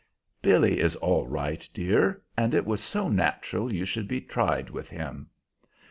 [0.41, 4.89] "Billy is all right, dear; and it was so natural you should be tried with
[4.89, 5.29] him!